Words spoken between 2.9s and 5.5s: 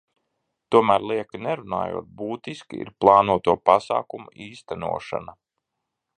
plānoto pasākumu īstenošana.